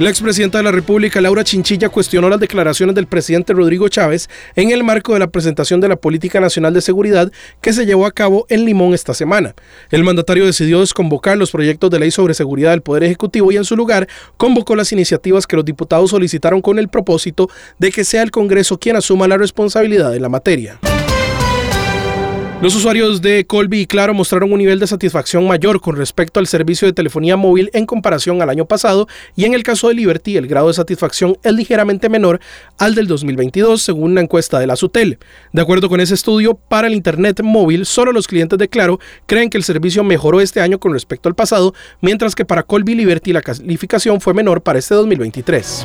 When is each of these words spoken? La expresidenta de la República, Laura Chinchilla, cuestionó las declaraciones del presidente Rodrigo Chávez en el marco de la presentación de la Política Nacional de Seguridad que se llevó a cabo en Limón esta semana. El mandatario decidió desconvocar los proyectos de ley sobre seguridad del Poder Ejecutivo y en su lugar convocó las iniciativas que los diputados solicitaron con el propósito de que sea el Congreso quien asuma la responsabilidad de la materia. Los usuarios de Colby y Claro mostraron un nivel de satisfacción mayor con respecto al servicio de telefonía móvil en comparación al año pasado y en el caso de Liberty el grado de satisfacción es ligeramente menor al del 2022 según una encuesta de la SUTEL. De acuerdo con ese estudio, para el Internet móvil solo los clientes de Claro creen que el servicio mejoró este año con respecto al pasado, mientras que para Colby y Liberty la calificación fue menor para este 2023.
La 0.00 0.10
expresidenta 0.10 0.58
de 0.58 0.64
la 0.64 0.72
República, 0.72 1.20
Laura 1.20 1.44
Chinchilla, 1.44 1.88
cuestionó 1.88 2.28
las 2.28 2.40
declaraciones 2.40 2.96
del 2.96 3.06
presidente 3.06 3.52
Rodrigo 3.52 3.88
Chávez 3.88 4.28
en 4.56 4.72
el 4.72 4.82
marco 4.82 5.12
de 5.12 5.20
la 5.20 5.28
presentación 5.28 5.80
de 5.80 5.86
la 5.86 5.94
Política 5.94 6.40
Nacional 6.40 6.74
de 6.74 6.80
Seguridad 6.80 7.30
que 7.60 7.72
se 7.72 7.86
llevó 7.86 8.04
a 8.04 8.10
cabo 8.10 8.44
en 8.48 8.64
Limón 8.64 8.92
esta 8.92 9.14
semana. 9.14 9.54
El 9.92 10.02
mandatario 10.02 10.46
decidió 10.46 10.80
desconvocar 10.80 11.38
los 11.38 11.52
proyectos 11.52 11.90
de 11.90 12.00
ley 12.00 12.10
sobre 12.10 12.34
seguridad 12.34 12.72
del 12.72 12.82
Poder 12.82 13.04
Ejecutivo 13.04 13.52
y 13.52 13.56
en 13.56 13.64
su 13.64 13.76
lugar 13.76 14.08
convocó 14.36 14.74
las 14.74 14.90
iniciativas 14.90 15.46
que 15.46 15.54
los 15.54 15.64
diputados 15.64 16.10
solicitaron 16.10 16.60
con 16.60 16.80
el 16.80 16.88
propósito 16.88 17.48
de 17.78 17.92
que 17.92 18.02
sea 18.02 18.22
el 18.22 18.32
Congreso 18.32 18.80
quien 18.80 18.96
asuma 18.96 19.28
la 19.28 19.36
responsabilidad 19.36 20.10
de 20.10 20.18
la 20.18 20.28
materia. 20.28 20.80
Los 22.64 22.74
usuarios 22.74 23.20
de 23.20 23.44
Colby 23.44 23.80
y 23.80 23.86
Claro 23.86 24.14
mostraron 24.14 24.50
un 24.50 24.56
nivel 24.56 24.78
de 24.78 24.86
satisfacción 24.86 25.46
mayor 25.46 25.82
con 25.82 25.96
respecto 25.96 26.40
al 26.40 26.46
servicio 26.46 26.88
de 26.88 26.94
telefonía 26.94 27.36
móvil 27.36 27.68
en 27.74 27.84
comparación 27.84 28.40
al 28.40 28.48
año 28.48 28.64
pasado 28.64 29.06
y 29.36 29.44
en 29.44 29.52
el 29.52 29.62
caso 29.62 29.88
de 29.88 29.94
Liberty 29.94 30.38
el 30.38 30.46
grado 30.46 30.68
de 30.68 30.72
satisfacción 30.72 31.36
es 31.42 31.52
ligeramente 31.52 32.08
menor 32.08 32.40
al 32.78 32.94
del 32.94 33.06
2022 33.06 33.82
según 33.82 34.12
una 34.12 34.22
encuesta 34.22 34.58
de 34.58 34.66
la 34.66 34.76
SUTEL. 34.76 35.18
De 35.52 35.60
acuerdo 35.60 35.90
con 35.90 36.00
ese 36.00 36.14
estudio, 36.14 36.54
para 36.54 36.86
el 36.86 36.94
Internet 36.94 37.42
móvil 37.42 37.84
solo 37.84 38.12
los 38.12 38.26
clientes 38.26 38.58
de 38.58 38.70
Claro 38.70 38.98
creen 39.26 39.50
que 39.50 39.58
el 39.58 39.64
servicio 39.64 40.02
mejoró 40.02 40.40
este 40.40 40.62
año 40.62 40.80
con 40.80 40.94
respecto 40.94 41.28
al 41.28 41.34
pasado, 41.34 41.74
mientras 42.00 42.34
que 42.34 42.46
para 42.46 42.62
Colby 42.62 42.92
y 42.92 42.94
Liberty 42.94 43.34
la 43.34 43.42
calificación 43.42 44.22
fue 44.22 44.32
menor 44.32 44.62
para 44.62 44.78
este 44.78 44.94
2023. 44.94 45.84